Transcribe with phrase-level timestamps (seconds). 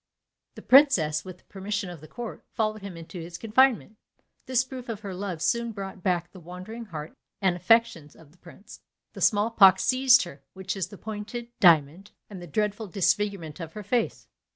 [0.55, 3.97] The princess, with the permission of the court, followed him into his confinement.
[4.47, 8.39] This proof of her love soon brought back the wandering heart and affections of the
[8.39, 8.79] prince.
[9.13, 13.73] The small pox seized her; which is the pointed diamond, and the dreadful disfigurement of
[13.73, 14.27] her face.